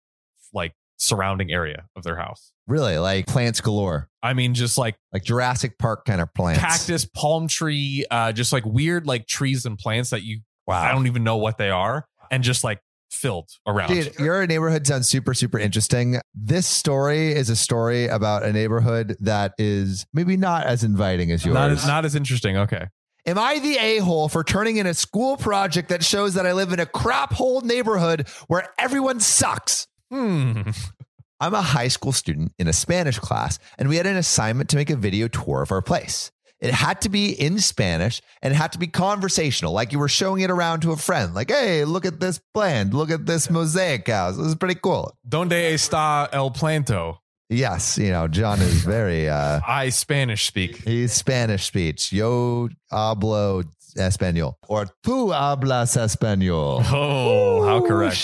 like 0.54 0.74
surrounding 0.98 1.52
area 1.52 1.86
of 1.96 2.04
their 2.04 2.18
house. 2.18 2.52
Really, 2.68 2.98
like 2.98 3.28
plants 3.28 3.62
galore, 3.62 4.10
I 4.22 4.34
mean, 4.34 4.54
just 4.54 4.78
like 4.78 4.96
like 5.14 5.24
Jurassic 5.24 5.78
Park 5.78 6.06
kind 6.06 6.20
of 6.20 6.34
plants. 6.34 6.60
cactus, 6.60 7.06
palm 7.06 7.48
tree, 7.48 8.06
uh, 8.12 8.34
just 8.34 8.52
like 8.52 8.66
weird 8.66 9.08
like 9.08 9.28
trees 9.28 9.66
and 9.66 9.78
plants 9.78 10.10
that 10.10 10.24
you 10.24 10.42
Wow. 10.68 10.84
I 10.84 10.92
don't 10.92 11.08
even 11.08 11.24
know 11.24 11.38
what 11.38 11.58
they 11.58 11.70
are, 11.70 12.06
and 12.30 12.44
just 12.44 12.64
like 12.64 12.82
filled 13.10 13.50
around. 13.66 13.88
Dude, 13.88 14.20
your 14.20 14.46
neighborhood 14.46 14.86
sounds 14.86 15.08
super, 15.08 15.34
super 15.34 15.58
interesting. 15.58 16.20
This 16.36 16.68
story 16.68 17.32
is 17.32 17.50
a 17.50 17.56
story 17.56 18.08
about 18.08 18.44
a 18.44 18.52
neighborhood 18.52 19.16
that 19.22 19.54
is 19.58 20.06
maybe 20.14 20.36
not 20.36 20.66
as 20.66 20.84
inviting 20.84 21.32
as 21.32 21.46
yours. 21.46 21.54
not 21.54 21.72
as 21.72 21.88
not 21.88 22.06
as 22.06 22.16
interesting. 22.16 22.58
Okay. 22.58 22.88
Am 23.26 23.38
I 23.38 23.60
the 23.60 23.78
a 23.78 23.98
hole 24.00 24.30
for 24.30 24.44
turning 24.44 24.78
in 24.78 24.86
a 24.86 24.94
school 24.94 25.36
project 25.38 25.90
that 25.90 26.04
shows 26.04 26.34
that 26.36 26.46
I 26.46 26.54
live 26.54 26.72
in 26.72 26.80
a 26.80 26.86
crap 26.86 27.34
hole 27.34 27.62
neighborhood 27.62 28.28
where 28.48 28.68
everyone 28.78 29.20
sucks? 29.20 29.88
Hmm. 30.12 30.62
I'm 31.40 31.54
a 31.54 31.62
high 31.62 31.90
school 31.90 32.12
student 32.14 32.54
in 32.58 32.68
a 32.68 32.74
Spanish 32.74 33.20
class, 33.20 33.60
and 33.78 33.88
we 33.90 33.98
had 33.98 34.08
an 34.08 34.18
assignment 34.18 34.70
to 34.72 34.76
make 34.76 34.90
a 34.90 34.96
video 34.96 35.28
tour 35.28 35.62
of 35.62 35.72
our 35.72 35.84
place. 35.84 36.32
It 36.60 36.74
had 36.74 37.02
to 37.02 37.10
be 37.10 37.30
in 37.34 37.60
Spanish 37.60 38.20
and 38.42 38.52
it 38.52 38.58
had 38.58 38.72
to 38.72 38.80
be 38.80 38.88
conversational, 38.88 39.74
like 39.74 39.92
you 39.92 40.00
were 40.00 40.08
showing 40.08 40.42
it 40.42 40.50
around 40.50 40.80
to 40.82 40.92
a 40.92 40.98
friend. 40.98 41.36
Like, 41.36 41.52
hey, 41.52 41.86
look 41.86 42.04
at 42.04 42.20
this 42.20 42.42
plant. 42.56 42.96
Look 42.96 43.12
at 43.12 43.28
this 43.28 43.52
mosaic 43.52 44.08
house. 44.08 44.38
This 44.38 44.48
is 44.48 44.56
pretty 44.56 44.80
cool. 44.82 45.16
Donde 45.28 45.52
está 45.52 46.28
el 46.34 46.50
planto? 46.50 47.20
Yes, 47.50 48.00
you 48.00 48.10
know, 48.10 48.28
John 48.28 48.60
is 48.60 48.84
very 48.84 49.30
uh 49.30 49.60
I 49.68 49.90
Spanish 49.90 50.48
speak. 50.48 50.78
he's 50.78 51.14
Spanish 51.14 51.66
speech. 51.66 52.12
Yo 52.12 52.70
hablo 52.92 53.64
español. 53.96 54.56
Or 54.68 54.88
tú 55.06 55.30
hablas 55.32 55.96
español. 55.96 56.84
Oh, 56.92 57.64
how 57.68 57.78
Ooh, 57.78 57.88
correct. 57.88 58.16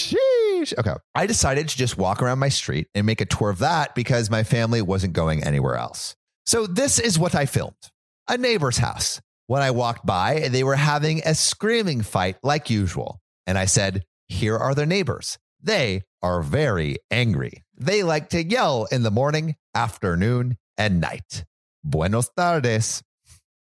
Okay. 0.77 0.93
I 1.15 1.25
decided 1.25 1.67
to 1.69 1.77
just 1.77 1.97
walk 1.97 2.21
around 2.21 2.39
my 2.39 2.49
street 2.49 2.87
and 2.93 3.05
make 3.05 3.21
a 3.21 3.25
tour 3.25 3.49
of 3.49 3.59
that 3.59 3.95
because 3.95 4.29
my 4.29 4.43
family 4.43 4.81
wasn't 4.81 5.13
going 5.13 5.43
anywhere 5.43 5.75
else. 5.75 6.15
So 6.45 6.67
this 6.67 6.99
is 6.99 7.17
what 7.17 7.35
I 7.35 7.45
filmed. 7.45 7.75
A 8.27 8.37
neighbor's 8.37 8.77
house. 8.77 9.19
When 9.47 9.61
I 9.61 9.71
walked 9.71 10.05
by, 10.05 10.47
they 10.49 10.63
were 10.63 10.75
having 10.75 11.21
a 11.25 11.35
screaming 11.35 12.01
fight 12.01 12.37
like 12.43 12.69
usual. 12.69 13.19
And 13.45 13.57
I 13.57 13.65
said, 13.65 14.05
Here 14.27 14.57
are 14.57 14.73
their 14.73 14.85
neighbors. 14.85 15.37
They 15.61 16.03
are 16.21 16.41
very 16.41 16.97
angry. 17.11 17.63
They 17.75 18.03
like 18.03 18.29
to 18.29 18.43
yell 18.43 18.87
in 18.91 19.03
the 19.03 19.11
morning, 19.11 19.55
afternoon, 19.75 20.57
and 20.77 21.01
night. 21.01 21.45
Buenos 21.83 22.29
tardes. 22.35 23.03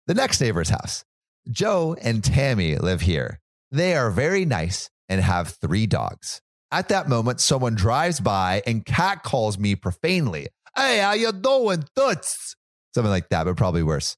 The 0.07 0.15
next 0.15 0.41
neighbor's 0.41 0.69
house. 0.69 1.05
Joe 1.51 1.97
and 2.01 2.23
Tammy 2.23 2.77
live 2.77 3.01
here. 3.01 3.41
They 3.71 3.97
are 3.97 4.11
very 4.11 4.45
nice 4.45 4.91
and 5.09 5.21
have 5.21 5.57
three 5.61 5.87
dogs. 5.87 6.41
At 6.73 6.89
that 6.89 7.07
moment, 7.07 7.39
someone 7.39 7.75
drives 7.75 8.19
by 8.19 8.63
and 8.67 8.83
cat 8.83 9.23
calls 9.23 9.59
me 9.59 9.75
profanely. 9.75 10.49
Hey, 10.75 11.01
how 11.01 11.13
you 11.13 11.31
doing, 11.31 11.85
toots? 11.95 12.57
Something 12.95 13.11
like 13.11 13.29
that, 13.29 13.45
but 13.45 13.59
probably 13.59 13.83
worse. 13.83 14.17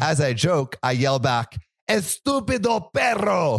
As 0.00 0.20
I 0.20 0.32
joke, 0.32 0.76
I 0.80 0.92
yell 0.92 1.18
back, 1.18 1.60
Estupido 1.88 2.88
perro, 2.94 3.58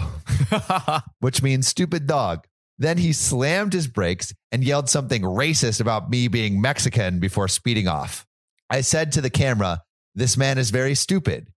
which 1.20 1.44
means 1.44 1.68
stupid 1.68 2.08
dog. 2.08 2.48
Then 2.78 2.98
he 2.98 3.12
slammed 3.12 3.74
his 3.74 3.88
brakes 3.88 4.34
and 4.54 4.64
yelled 4.64 4.90
something 4.90 5.22
racist 5.22 5.82
about 5.82 6.10
me 6.10 6.30
being 6.30 6.62
Mexican 6.62 7.20
before 7.20 7.50
speeding 7.50 7.90
off. 7.90 8.26
I 8.70 8.82
said 8.82 9.12
to 9.12 9.22
the 9.22 9.30
camera, 9.30 9.82
This 10.16 10.38
man 10.38 10.58
is 10.58 10.70
very 10.70 10.96
stupid. 10.96 11.50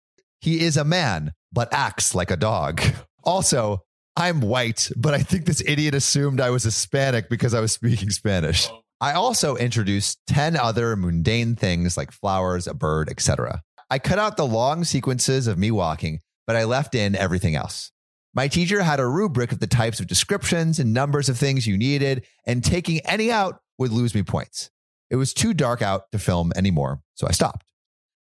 He 0.40 0.64
is 0.64 0.78
a 0.78 0.84
man, 0.84 1.34
but 1.52 1.68
acts 1.74 2.14
like 2.14 2.30
a 2.30 2.36
dog. 2.38 2.80
Also, 3.22 3.84
I'm 4.16 4.40
white, 4.40 4.90
but 4.96 5.14
I 5.14 5.18
think 5.18 5.46
this 5.46 5.62
idiot 5.66 5.94
assumed 5.94 6.40
I 6.40 6.50
was 6.50 6.64
Hispanic 6.64 7.30
because 7.30 7.54
I 7.54 7.60
was 7.60 7.72
speaking 7.72 8.10
Spanish. 8.10 8.68
Oh. 8.70 8.80
I 9.00 9.14
also 9.14 9.56
introduced 9.56 10.20
10 10.28 10.56
other 10.56 10.94
mundane 10.94 11.56
things 11.56 11.96
like 11.96 12.12
flowers, 12.12 12.66
a 12.66 12.74
bird, 12.74 13.08
etc. 13.08 13.62
I 13.90 13.98
cut 13.98 14.18
out 14.18 14.36
the 14.36 14.46
long 14.46 14.84
sequences 14.84 15.46
of 15.48 15.58
me 15.58 15.70
walking, 15.70 16.20
but 16.46 16.56
I 16.56 16.64
left 16.64 16.94
in 16.94 17.16
everything 17.16 17.56
else. 17.56 17.90
My 18.34 18.48
teacher 18.48 18.82
had 18.82 19.00
a 19.00 19.06
rubric 19.06 19.50
of 19.50 19.60
the 19.60 19.66
types 19.66 19.98
of 19.98 20.06
descriptions 20.06 20.78
and 20.78 20.94
numbers 20.94 21.28
of 21.28 21.36
things 21.36 21.66
you 21.66 21.76
needed, 21.76 22.24
and 22.46 22.62
taking 22.62 23.00
any 23.00 23.30
out 23.30 23.60
would 23.78 23.92
lose 23.92 24.14
me 24.14 24.22
points. 24.22 24.70
It 25.10 25.16
was 25.16 25.34
too 25.34 25.52
dark 25.52 25.82
out 25.82 26.10
to 26.12 26.18
film 26.18 26.52
anymore, 26.54 27.02
so 27.14 27.26
I 27.26 27.32
stopped. 27.32 27.64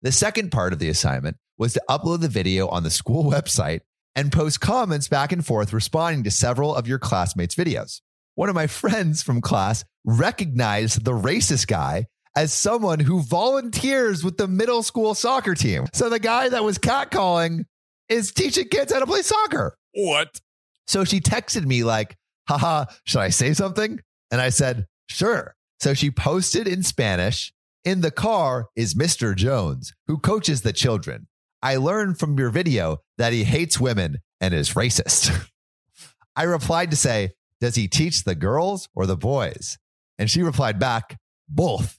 The 0.02 0.12
second 0.12 0.50
part 0.50 0.72
of 0.72 0.78
the 0.78 0.88
assignment 0.88 1.36
was 1.56 1.74
to 1.74 1.82
upload 1.88 2.20
the 2.20 2.28
video 2.28 2.66
on 2.68 2.82
the 2.82 2.90
school 2.90 3.24
website 3.30 3.80
and 4.14 4.32
post 4.32 4.60
comments 4.60 5.08
back 5.08 5.32
and 5.32 5.44
forth 5.44 5.72
responding 5.72 6.24
to 6.24 6.30
several 6.30 6.74
of 6.74 6.86
your 6.86 6.98
classmates' 6.98 7.54
videos. 7.54 8.00
One 8.34 8.48
of 8.48 8.54
my 8.54 8.66
friends 8.68 9.22
from 9.22 9.40
class 9.40 9.84
recognized 10.04 11.04
the 11.04 11.12
racist 11.12 11.66
guy 11.66 12.06
as 12.36 12.52
someone 12.52 13.00
who 13.00 13.22
volunteers 13.22 14.24
with 14.24 14.38
the 14.38 14.48
middle 14.48 14.82
school 14.82 15.14
soccer 15.14 15.54
team. 15.54 15.86
So 15.92 16.08
the 16.08 16.18
guy 16.18 16.48
that 16.48 16.64
was 16.64 16.78
catcalling 16.78 17.64
is 18.08 18.32
teaching 18.32 18.68
kids 18.68 18.92
how 18.92 19.00
to 19.00 19.06
play 19.06 19.22
soccer. 19.22 19.76
what? 19.94 20.40
So 20.86 21.04
she 21.04 21.20
texted 21.20 21.64
me 21.64 21.84
like, 21.84 22.16
haha, 22.48 22.86
should 23.04 23.20
I 23.20 23.28
say 23.28 23.54
something? 23.54 24.00
And 24.30 24.40
I 24.40 24.48
said, 24.48 24.86
sure. 25.08 25.54
So 25.80 25.94
she 25.94 26.10
posted 26.10 26.66
in 26.66 26.82
Spanish, 26.82 27.52
in 27.84 28.00
the 28.00 28.10
car 28.10 28.68
is 28.76 28.94
Mr. 28.94 29.34
Jones, 29.34 29.92
who 30.06 30.18
coaches 30.18 30.62
the 30.62 30.72
children. 30.72 31.28
I 31.62 31.76
learned 31.76 32.18
from 32.18 32.38
your 32.38 32.50
video 32.50 32.98
that 33.18 33.32
he 33.32 33.44
hates 33.44 33.78
women 33.80 34.18
and 34.40 34.52
is 34.52 34.74
racist. 34.74 35.48
I 36.36 36.44
replied 36.44 36.90
to 36.90 36.96
say, 36.96 37.32
does 37.60 37.74
he 37.76 37.88
teach 37.88 38.24
the 38.24 38.34
girls 38.34 38.88
or 38.94 39.06
the 39.06 39.16
boys? 39.16 39.78
And 40.18 40.28
she 40.30 40.42
replied 40.42 40.78
back, 40.78 41.18
both. 41.48 41.98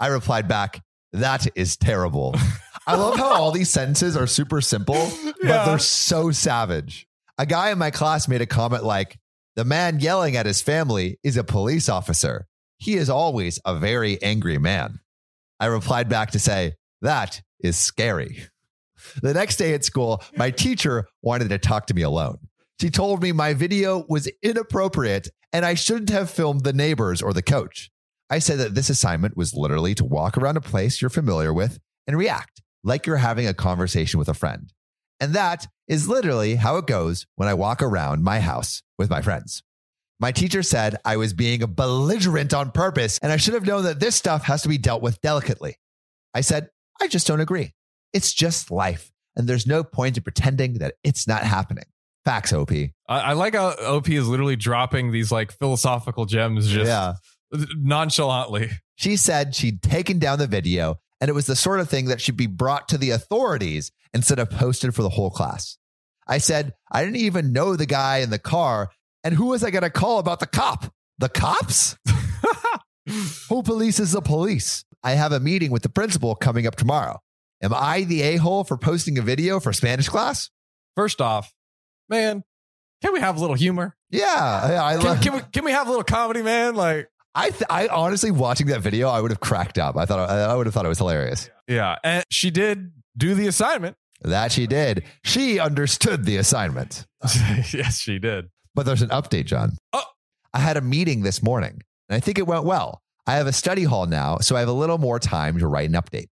I 0.00 0.08
replied 0.08 0.48
back, 0.48 0.82
that 1.12 1.46
is 1.56 1.76
terrible. 1.76 2.34
I 2.86 2.96
love 2.96 3.16
how 3.16 3.34
all 3.34 3.50
these 3.50 3.70
sentences 3.70 4.16
are 4.16 4.26
super 4.26 4.60
simple, 4.60 5.10
but 5.24 5.34
Yeah. 5.42 5.64
they're 5.64 5.78
so 5.78 6.30
savage. 6.30 7.06
A 7.38 7.46
guy 7.46 7.70
in 7.70 7.78
my 7.78 7.90
class 7.90 8.28
made 8.28 8.40
a 8.42 8.46
comment 8.46 8.84
like, 8.84 9.18
the 9.56 9.64
man 9.64 10.00
yelling 10.00 10.36
at 10.36 10.46
his 10.46 10.60
family 10.62 11.18
is 11.22 11.36
a 11.36 11.44
police 11.44 11.88
officer. 11.88 12.46
He 12.78 12.94
is 12.94 13.10
always 13.10 13.58
a 13.64 13.74
very 13.74 14.22
angry 14.22 14.58
man. 14.58 15.00
I 15.58 15.66
replied 15.66 16.08
back 16.08 16.30
to 16.32 16.38
say, 16.38 16.74
that 17.02 17.40
is 17.60 17.76
scary. 17.76 18.44
The 19.22 19.34
next 19.34 19.56
day 19.56 19.74
at 19.74 19.84
school, 19.84 20.22
my 20.36 20.50
teacher 20.50 21.06
wanted 21.22 21.48
to 21.50 21.58
talk 21.58 21.86
to 21.88 21.94
me 21.94 22.02
alone. 22.02 22.38
She 22.80 22.90
told 22.90 23.22
me 23.22 23.32
my 23.32 23.54
video 23.54 24.04
was 24.08 24.28
inappropriate 24.42 25.28
and 25.52 25.64
I 25.64 25.74
shouldn't 25.74 26.10
have 26.10 26.30
filmed 26.30 26.62
the 26.62 26.72
neighbors 26.72 27.22
or 27.22 27.32
the 27.32 27.42
coach. 27.42 27.90
I 28.30 28.38
said 28.38 28.58
that 28.58 28.74
this 28.74 28.90
assignment 28.90 29.36
was 29.36 29.54
literally 29.54 29.94
to 29.96 30.04
walk 30.04 30.36
around 30.36 30.56
a 30.56 30.60
place 30.60 31.00
you're 31.00 31.08
familiar 31.08 31.52
with 31.52 31.78
and 32.06 32.16
react 32.16 32.62
like 32.84 33.06
you're 33.06 33.16
having 33.16 33.48
a 33.48 33.54
conversation 33.54 34.18
with 34.18 34.28
a 34.28 34.34
friend. 34.34 34.72
And 35.20 35.34
that 35.34 35.66
is 35.88 36.08
literally 36.08 36.56
how 36.56 36.76
it 36.76 36.86
goes 36.86 37.26
when 37.36 37.48
I 37.48 37.54
walk 37.54 37.82
around 37.82 38.22
my 38.22 38.40
house 38.40 38.82
with 38.98 39.10
my 39.10 39.22
friends. 39.22 39.62
My 40.20 40.32
teacher 40.32 40.62
said 40.62 40.96
I 41.04 41.16
was 41.16 41.32
being 41.32 41.60
belligerent 41.60 42.52
on 42.52 42.70
purpose 42.70 43.18
and 43.22 43.32
I 43.32 43.36
should 43.36 43.54
have 43.54 43.66
known 43.66 43.84
that 43.84 44.00
this 44.00 44.16
stuff 44.16 44.44
has 44.44 44.62
to 44.62 44.68
be 44.68 44.78
dealt 44.78 45.02
with 45.02 45.20
delicately. 45.20 45.76
I 46.34 46.42
said, 46.42 46.68
I 47.00 47.08
just 47.08 47.26
don't 47.26 47.40
agree. 47.40 47.72
It's 48.12 48.32
just 48.32 48.70
life. 48.70 49.12
And 49.36 49.48
there's 49.48 49.66
no 49.66 49.84
point 49.84 50.16
in 50.16 50.22
pretending 50.22 50.74
that 50.74 50.94
it's 51.04 51.28
not 51.28 51.44
happening. 51.44 51.84
Facts, 52.24 52.52
OP. 52.52 52.72
I, 52.72 52.90
I 53.08 53.32
like 53.34 53.54
how 53.54 53.70
OP 53.70 54.08
is 54.08 54.26
literally 54.28 54.56
dropping 54.56 55.12
these 55.12 55.30
like 55.30 55.52
philosophical 55.52 56.26
gems 56.26 56.68
just 56.68 56.88
yeah. 56.88 57.14
nonchalantly. 57.76 58.70
She 58.96 59.16
said 59.16 59.54
she'd 59.54 59.82
taken 59.82 60.18
down 60.18 60.38
the 60.38 60.46
video 60.46 60.96
and 61.20 61.28
it 61.28 61.34
was 61.34 61.46
the 61.46 61.56
sort 61.56 61.80
of 61.80 61.88
thing 61.88 62.06
that 62.06 62.20
should 62.20 62.36
be 62.36 62.46
brought 62.46 62.88
to 62.88 62.98
the 62.98 63.10
authorities 63.10 63.92
instead 64.12 64.38
of 64.38 64.50
posted 64.50 64.94
for 64.94 65.02
the 65.02 65.08
whole 65.08 65.30
class. 65.30 65.78
I 66.26 66.38
said, 66.38 66.74
I 66.90 67.04
didn't 67.04 67.16
even 67.16 67.52
know 67.52 67.76
the 67.76 67.86
guy 67.86 68.18
in 68.18 68.30
the 68.30 68.38
car. 68.38 68.90
And 69.24 69.34
who 69.34 69.46
was 69.46 69.64
I 69.64 69.70
going 69.70 69.82
to 69.82 69.90
call 69.90 70.18
about 70.18 70.40
the 70.40 70.46
cop? 70.46 70.92
The 71.18 71.28
cops? 71.28 71.96
Who 73.48 73.62
polices 73.62 74.12
the 74.12 74.20
police? 74.20 74.84
I 75.02 75.12
have 75.12 75.32
a 75.32 75.40
meeting 75.40 75.70
with 75.70 75.82
the 75.82 75.88
principal 75.88 76.34
coming 76.34 76.66
up 76.66 76.76
tomorrow. 76.76 77.20
Am 77.62 77.74
I 77.74 78.04
the 78.04 78.22
a 78.22 78.36
hole 78.36 78.64
for 78.64 78.76
posting 78.76 79.18
a 79.18 79.22
video 79.22 79.58
for 79.60 79.72
Spanish 79.72 80.08
class? 80.08 80.50
First 80.96 81.20
off, 81.20 81.52
man, 82.08 82.44
can 83.02 83.12
we 83.12 83.20
have 83.20 83.36
a 83.36 83.40
little 83.40 83.56
humor? 83.56 83.96
Yeah, 84.10 84.24
I, 84.26 84.94
I, 84.94 84.96
Can, 84.98 85.18
can 85.18 85.32
we 85.34 85.40
can 85.52 85.64
we 85.64 85.72
have 85.72 85.86
a 85.86 85.90
little 85.90 86.04
comedy, 86.04 86.42
man? 86.42 86.74
Like, 86.74 87.08
I, 87.34 87.50
th- 87.50 87.64
I 87.68 87.88
honestly 87.88 88.30
watching 88.30 88.68
that 88.68 88.80
video, 88.80 89.08
I 89.08 89.20
would 89.20 89.30
have 89.30 89.40
cracked 89.40 89.78
up. 89.78 89.96
I 89.96 90.06
thought 90.06 90.30
I 90.30 90.54
would 90.54 90.66
have 90.66 90.74
thought 90.74 90.86
it 90.86 90.88
was 90.88 90.98
hilarious. 90.98 91.50
yeah, 91.66 91.96
and 92.02 92.24
she 92.30 92.50
did 92.50 92.92
do 93.16 93.34
the 93.34 93.46
assignment. 93.46 93.96
That 94.22 94.50
she 94.50 94.66
did. 94.66 95.04
She 95.24 95.60
understood 95.60 96.24
the 96.24 96.38
assignment. 96.38 97.06
yes, 97.72 97.98
she 97.98 98.18
did. 98.18 98.46
But 98.74 98.86
there's 98.86 99.02
an 99.02 99.10
update, 99.10 99.44
John. 99.46 99.76
Oh. 99.92 100.02
I 100.54 100.60
had 100.60 100.76
a 100.76 100.80
meeting 100.80 101.22
this 101.22 101.42
morning 101.42 101.82
and 102.08 102.16
I 102.16 102.20
think 102.20 102.38
it 102.38 102.46
went 102.46 102.64
well. 102.64 103.00
I 103.26 103.34
have 103.34 103.46
a 103.46 103.52
study 103.52 103.84
hall 103.84 104.06
now, 104.06 104.38
so 104.38 104.56
I 104.56 104.60
have 104.60 104.68
a 104.68 104.72
little 104.72 104.98
more 104.98 105.18
time 105.18 105.58
to 105.58 105.66
write 105.68 105.88
an 105.88 105.94
update. 105.94 106.28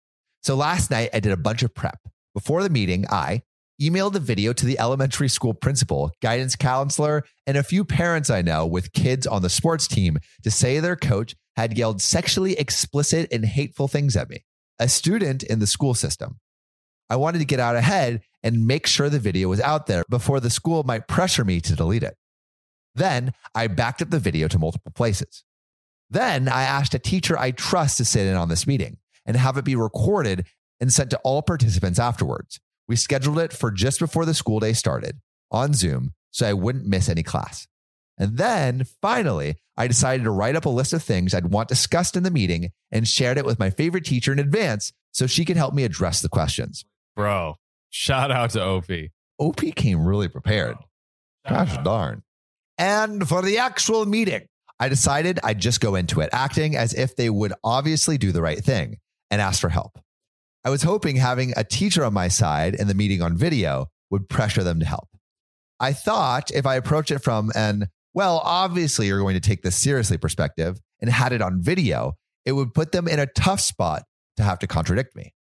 So 0.46 0.54
last 0.54 0.92
night 0.92 1.10
I 1.12 1.18
did 1.18 1.32
a 1.32 1.36
bunch 1.36 1.64
of 1.64 1.74
prep. 1.74 1.98
Before 2.32 2.62
the 2.62 2.70
meeting, 2.70 3.04
I 3.10 3.42
emailed 3.82 4.12
the 4.12 4.20
video 4.20 4.52
to 4.52 4.64
the 4.64 4.78
elementary 4.78 5.28
school 5.28 5.54
principal, 5.54 6.12
guidance 6.22 6.54
counselor, 6.54 7.24
and 7.48 7.56
a 7.56 7.64
few 7.64 7.84
parents 7.84 8.30
I 8.30 8.42
know 8.42 8.64
with 8.64 8.92
kids 8.92 9.26
on 9.26 9.42
the 9.42 9.50
sports 9.50 9.88
team 9.88 10.18
to 10.44 10.50
say 10.52 10.78
their 10.78 10.94
coach 10.94 11.34
had 11.56 11.76
yelled 11.76 12.00
sexually 12.00 12.56
explicit 12.60 13.26
and 13.32 13.44
hateful 13.44 13.88
things 13.88 14.16
at 14.16 14.30
me, 14.30 14.44
a 14.78 14.88
student 14.88 15.42
in 15.42 15.58
the 15.58 15.66
school 15.66 15.94
system. 15.94 16.38
I 17.10 17.16
wanted 17.16 17.40
to 17.40 17.44
get 17.44 17.58
out 17.58 17.74
ahead 17.74 18.20
and 18.44 18.68
make 18.68 18.86
sure 18.86 19.08
the 19.08 19.18
video 19.18 19.48
was 19.48 19.60
out 19.60 19.88
there 19.88 20.04
before 20.08 20.38
the 20.38 20.48
school 20.48 20.84
might 20.84 21.08
pressure 21.08 21.44
me 21.44 21.60
to 21.62 21.74
delete 21.74 22.04
it. 22.04 22.14
Then 22.94 23.32
I 23.52 23.66
backed 23.66 24.00
up 24.00 24.10
the 24.10 24.20
video 24.20 24.46
to 24.46 24.60
multiple 24.60 24.92
places. 24.94 25.42
Then 26.08 26.48
I 26.48 26.62
asked 26.62 26.94
a 26.94 27.00
teacher 27.00 27.36
I 27.36 27.50
trust 27.50 27.96
to 27.96 28.04
sit 28.04 28.28
in 28.28 28.36
on 28.36 28.48
this 28.48 28.64
meeting 28.64 28.98
and 29.26 29.36
have 29.36 29.58
it 29.58 29.64
be 29.64 29.76
recorded 29.76 30.46
and 30.80 30.92
sent 30.92 31.10
to 31.10 31.18
all 31.18 31.42
participants 31.42 31.98
afterwards. 31.98 32.60
We 32.88 32.96
scheduled 32.96 33.38
it 33.38 33.52
for 33.52 33.70
just 33.70 33.98
before 33.98 34.24
the 34.24 34.34
school 34.34 34.60
day 34.60 34.72
started 34.72 35.18
on 35.50 35.74
Zoom 35.74 36.14
so 36.30 36.46
I 36.48 36.52
wouldn't 36.52 36.86
miss 36.86 37.08
any 37.08 37.22
class. 37.22 37.66
And 38.18 38.36
then 38.38 38.84
finally, 39.02 39.56
I 39.76 39.88
decided 39.88 40.24
to 40.24 40.30
write 40.30 40.56
up 40.56 40.64
a 40.64 40.70
list 40.70 40.92
of 40.92 41.02
things 41.02 41.34
I'd 41.34 41.50
want 41.50 41.68
discussed 41.68 42.16
in 42.16 42.22
the 42.22 42.30
meeting 42.30 42.70
and 42.90 43.06
shared 43.06 43.38
it 43.38 43.44
with 43.44 43.58
my 43.58 43.70
favorite 43.70 44.04
teacher 44.04 44.32
in 44.32 44.38
advance 44.38 44.92
so 45.12 45.26
she 45.26 45.44
could 45.44 45.56
help 45.56 45.74
me 45.74 45.84
address 45.84 46.20
the 46.20 46.28
questions. 46.28 46.84
Bro, 47.14 47.56
shout 47.90 48.30
out 48.30 48.50
to 48.50 48.62
OP. 48.62 48.90
OP 49.38 49.60
came 49.74 50.06
really 50.06 50.28
prepared. 50.28 50.76
Gosh 51.48 51.76
darn. 51.84 52.22
And 52.78 53.26
for 53.28 53.42
the 53.42 53.58
actual 53.58 54.04
meeting, 54.06 54.46
I 54.78 54.88
decided 54.88 55.40
I'd 55.42 55.58
just 55.58 55.80
go 55.80 55.94
into 55.94 56.20
it, 56.20 56.30
acting 56.32 56.76
as 56.76 56.92
if 56.92 57.16
they 57.16 57.30
would 57.30 57.54
obviously 57.64 58.18
do 58.18 58.32
the 58.32 58.42
right 58.42 58.62
thing 58.62 58.98
and 59.30 59.40
ask 59.40 59.60
for 59.60 59.68
help. 59.68 59.98
I 60.64 60.70
was 60.70 60.82
hoping 60.82 61.16
having 61.16 61.52
a 61.56 61.64
teacher 61.64 62.04
on 62.04 62.14
my 62.14 62.28
side 62.28 62.74
in 62.74 62.88
the 62.88 62.94
meeting 62.94 63.22
on 63.22 63.36
video 63.36 63.86
would 64.10 64.28
pressure 64.28 64.64
them 64.64 64.80
to 64.80 64.86
help. 64.86 65.08
I 65.78 65.92
thought 65.92 66.50
if 66.52 66.66
I 66.66 66.76
approach 66.76 67.10
it 67.10 67.18
from 67.20 67.52
an, 67.54 67.88
well, 68.14 68.40
obviously 68.44 69.06
you're 69.06 69.20
going 69.20 69.34
to 69.34 69.40
take 69.40 69.62
this 69.62 69.76
seriously 69.76 70.16
perspective 70.16 70.80
and 71.00 71.10
had 71.10 71.32
it 71.32 71.42
on 71.42 71.60
video, 71.60 72.14
it 72.44 72.52
would 72.52 72.74
put 72.74 72.92
them 72.92 73.06
in 73.06 73.18
a 73.18 73.26
tough 73.26 73.60
spot 73.60 74.04
to 74.36 74.42
have 74.42 74.58
to 74.60 74.66
contradict 74.66 75.14
me. 75.14 75.34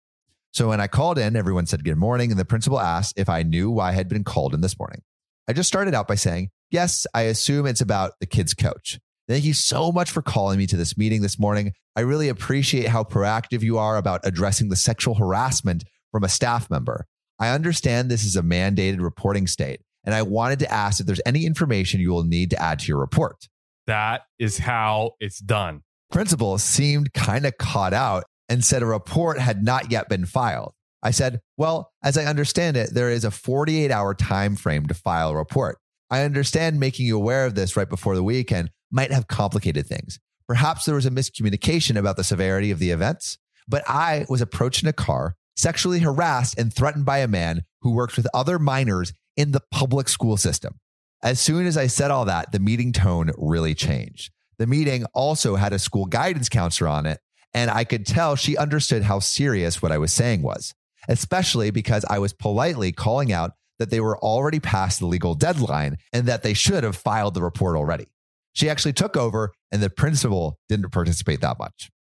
So 0.52 0.70
when 0.70 0.80
I 0.80 0.88
called 0.88 1.18
in, 1.18 1.36
everyone 1.36 1.66
said 1.66 1.84
good 1.84 1.98
morning, 1.98 2.32
and 2.32 2.40
the 2.40 2.46
principal 2.46 2.80
asked 2.80 3.16
if 3.18 3.28
I 3.28 3.44
knew 3.44 3.70
why 3.70 3.90
I 3.90 3.94
had 3.94 4.08
been 4.08 4.24
called 4.24 4.54
in 4.54 4.62
this 4.62 4.80
morning. 4.80 5.02
I 5.48 5.54
just 5.54 5.68
started 5.68 5.94
out 5.94 6.08
by 6.08 6.16
saying, 6.16 6.50
Yes, 6.72 7.06
I 7.14 7.24
assume 7.24 7.66
it's 7.66 7.82
about 7.82 8.14
the 8.20 8.26
kids' 8.26 8.54
coach. 8.54 9.00
Thank 9.28 9.44
you 9.44 9.56
so 9.56 9.92
much 9.92 10.12
for 10.12 10.22
calling 10.22 10.60
me 10.60 10.68
to 10.68 10.78
this 10.78 10.98
meeting 10.98 11.24
this 11.24 11.40
morning. 11.40 11.74
I 11.96 12.02
really 12.02 12.30
appreciate 12.30 12.90
how 12.90 13.04
proactive 13.04 13.64
you 13.64 13.80
are 13.80 13.98
about 13.98 14.22
addressing 14.24 14.70
the 14.70 14.76
sexual 14.76 15.16
harassment 15.16 15.84
from 16.12 16.24
a 16.24 16.30
staff 16.30 16.70
member. 16.70 17.08
I 17.40 17.50
understand 17.50 18.10
this 18.10 18.24
is 18.24 18.36
a 18.36 18.44
mandated 18.44 19.02
reporting 19.02 19.48
state, 19.48 19.82
and 20.04 20.14
I 20.14 20.22
wanted 20.22 20.60
to 20.60 20.72
ask 20.72 21.00
if 21.00 21.08
there's 21.08 21.22
any 21.26 21.46
information 21.46 22.02
you 22.02 22.12
will 22.12 22.24
need 22.24 22.52
to 22.52 22.62
add 22.62 22.80
to 22.80 22.88
your 22.88 23.00
report. 23.00 23.48
That 23.88 24.22
is 24.38 24.60
how 24.60 25.14
it's 25.20 25.40
done. 25.40 25.82
Principal 26.12 26.60
seemed 26.60 27.14
kind 27.14 27.48
of 27.48 27.58
caught 27.58 27.94
out 27.94 28.26
and 28.48 28.64
said 28.64 28.84
a 28.84 28.86
report 28.86 29.40
had 29.40 29.64
not 29.64 29.92
yet 29.92 30.08
been 30.08 30.26
filed. 30.26 30.74
I 31.02 31.10
said, 31.10 31.42
"Well, 31.58 31.92
as 32.04 32.16
I 32.16 32.26
understand 32.26 32.78
it, 32.78 32.94
there 32.94 33.10
is 33.10 33.26
a 33.26 33.30
48-hour 33.30 34.14
time 34.14 34.56
frame 34.56 34.86
to 34.86 34.94
file 34.94 35.32
a 35.32 35.36
report. 35.36 35.80
I 36.12 36.22
understand 36.22 36.80
making 36.80 37.08
you 37.08 37.18
aware 37.18 37.48
of 37.48 37.56
this 37.56 37.76
right 37.76 37.90
before 37.90 38.16
the 38.16 38.24
weekend 38.24 38.70
might 38.92 39.12
have 39.12 39.28
complicated 39.28 39.88
things. 39.88 40.20
Perhaps 40.48 40.86
there 40.86 40.96
was 40.96 41.06
a 41.06 41.12
miscommunication 41.12 41.98
about 41.98 42.18
the 42.18 42.24
severity 42.24 42.72
of 42.72 42.80
the 42.80 42.92
events, 42.92 43.38
but 43.68 43.84
I 43.88 44.26
was 44.30 44.42
approached 44.42 44.84
in 44.84 44.90
a 44.90 44.94
car, 44.94 45.36
sexually 45.56 46.00
harassed 46.00 46.58
and 46.58 46.74
threatened 46.74 47.06
by 47.06 47.20
a 47.20 47.28
man 47.28 47.64
who 47.82 47.94
works 47.94 48.16
with 48.16 48.28
other 48.34 48.60
minors 48.60 49.14
in 49.36 49.52
the 49.52 49.62
public 49.72 50.08
school 50.08 50.38
system. 50.38 50.80
As 51.24 51.40
soon 51.40 51.66
as 51.66 51.78
I 51.78 51.88
said 51.88 52.12
all 52.12 52.26
that, 52.26 52.52
the 52.52 52.60
meeting 52.60 52.94
tone 52.94 53.32
really 53.38 53.74
changed. 53.74 54.32
The 54.58 54.68
meeting 54.68 55.06
also 55.14 55.56
had 55.56 55.74
a 55.74 55.80
school 55.80 56.06
guidance 56.06 56.50
counselor 56.50 56.90
on 56.90 57.06
it, 57.06 57.20
and 57.54 57.72
I 57.72 57.84
could 57.84 58.06
tell 58.06 58.36
she 58.36 58.56
understood 58.56 59.04
how 59.04 59.20
serious 59.20 59.82
what 59.82 59.92
I 59.92 59.98
was 59.98 60.14
saying 60.14 60.44
was, 60.44 60.74
especially 61.10 61.72
because 61.72 62.06
I 62.10 62.20
was 62.20 62.34
politely 62.34 62.92
calling 62.92 63.32
out 63.32 63.54
that 63.80 63.90
they 63.90 64.00
were 64.00 64.18
already 64.20 64.60
past 64.60 65.00
the 65.00 65.08
legal 65.08 65.36
deadline 65.36 65.98
and 66.14 66.28
that 66.28 66.44
they 66.44 66.54
should 66.54 66.84
have 66.84 66.96
filed 66.96 67.34
the 67.34 67.42
report 67.42 67.76
already. 67.76 68.08
She 68.56 68.70
actually 68.70 68.94
took 68.94 69.16
over, 69.16 69.54
and 69.72 69.84
the 69.84 69.90
principal 69.90 70.58
didn't 70.70 70.92
participate 70.92 71.42
that 71.42 71.60
much. 71.60 71.92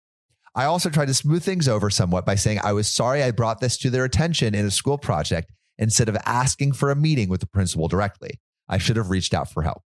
I 0.55 0.65
also 0.65 0.89
tried 0.89 1.07
to 1.07 1.13
smooth 1.13 1.43
things 1.43 1.67
over 1.67 1.89
somewhat 1.89 2.25
by 2.25 2.35
saying 2.35 2.61
I 2.63 2.71
was 2.71 2.87
sorry 2.87 3.21
I 3.21 3.31
brought 3.31 3.59
this 3.59 3.77
to 3.79 3.89
their 3.89 4.05
attention 4.05 4.55
in 4.55 4.65
a 4.65 4.71
school 4.71 4.97
project 4.97 5.51
instead 5.77 6.07
of 6.07 6.17
asking 6.25 6.71
for 6.71 6.89
a 6.89 6.95
meeting 6.95 7.27
with 7.27 7.41
the 7.41 7.47
principal 7.47 7.89
directly. 7.89 8.39
I 8.69 8.77
should 8.77 8.95
have 8.95 9.09
reached 9.09 9.33
out 9.33 9.51
for 9.51 9.63
help. 9.63 9.83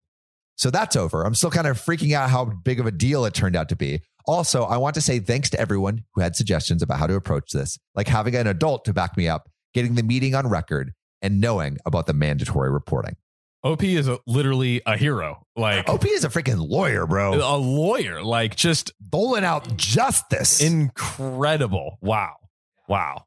So 0.57 0.69
that's 0.69 0.95
over. 0.95 1.23
I'm 1.23 1.33
still 1.33 1.49
kind 1.49 1.65
of 1.65 1.77
freaking 1.77 2.13
out 2.13 2.29
how 2.29 2.45
big 2.45 2.79
of 2.79 2.85
a 2.85 2.91
deal 2.91 3.25
it 3.25 3.33
turned 3.33 3.55
out 3.55 3.69
to 3.69 3.75
be. 3.75 4.01
Also, 4.27 4.63
I 4.63 4.77
want 4.77 4.93
to 4.93 5.01
say 5.01 5.19
thanks 5.19 5.49
to 5.51 5.59
everyone 5.59 6.03
who 6.13 6.21
had 6.21 6.35
suggestions 6.35 6.83
about 6.83 6.99
how 6.99 7.07
to 7.07 7.15
approach 7.15 7.51
this, 7.51 7.79
like 7.95 8.07
having 8.07 8.35
an 8.35 8.45
adult 8.45 8.85
to 8.85 8.93
back 8.93 9.17
me 9.17 9.27
up, 9.27 9.49
getting 9.73 9.95
the 9.95 10.03
meeting 10.03 10.35
on 10.35 10.47
record, 10.47 10.93
and 11.21 11.41
knowing 11.41 11.77
about 11.85 12.05
the 12.05 12.13
mandatory 12.13 12.69
reporting. 12.69 13.15
OP 13.63 13.83
is 13.83 14.07
a, 14.07 14.19
literally 14.25 14.81
a 14.85 14.95
hero. 14.97 15.43
Like 15.55 15.89
OP 15.89 16.05
is 16.05 16.23
a 16.23 16.29
freaking 16.29 16.65
lawyer, 16.65 17.05
bro. 17.05 17.33
a 17.33 17.57
lawyer. 17.57 18.23
Like 18.23 18.55
just 18.55 18.93
Doling 19.09 19.43
out 19.43 19.75
justice. 19.75 20.61
incredible. 20.61 21.97
Wow. 22.01 22.35
Wow. 22.87 23.25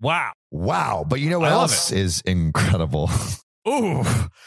Wow. 0.00 0.32
wow. 0.50 1.04
But 1.08 1.20
you 1.20 1.30
know 1.30 1.40
what 1.40 1.50
I 1.50 1.52
else 1.52 1.90
is 1.90 2.22
incredible? 2.24 3.10
Ooh. 3.68 4.04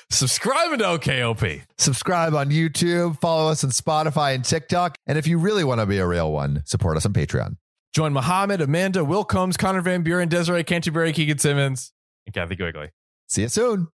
Subscribing 0.09 0.79
to 0.79 0.85
OKOP. 0.85 1.61
Subscribe 1.77 2.33
on 2.33 2.49
YouTube, 2.49 3.19
follow 3.19 3.49
us 3.49 3.63
on 3.63 3.69
Spotify 3.69 4.35
and 4.35 4.43
TikTok. 4.43 4.95
And 5.07 5.17
if 5.17 5.27
you 5.27 5.37
really 5.37 5.63
want 5.63 5.79
to 5.79 5.85
be 5.85 5.97
a 5.99 6.07
real 6.07 6.31
one, 6.31 6.63
support 6.65 6.97
us 6.97 7.05
on 7.05 7.13
Patreon. 7.13 7.55
Join 7.93 8.11
Muhammad, 8.11 8.59
Amanda, 8.59 9.05
Will 9.05 9.23
Combs, 9.23 9.55
Connor 9.55 9.79
Van 9.81 10.03
Buren, 10.03 10.27
Desiree 10.27 10.65
Canterbury, 10.65 11.13
Keegan 11.13 11.37
Simmons, 11.37 11.93
and 12.25 12.33
Kathy 12.33 12.57
Quigley. 12.57 12.89
See 13.27 13.43
you 13.43 13.49
soon. 13.49 13.87